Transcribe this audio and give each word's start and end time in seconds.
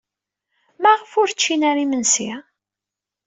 Maɣef 0.81 1.11
ur 1.21 1.29
ččin 1.35 1.61
ara 1.69 1.79
imensi? 1.85 2.31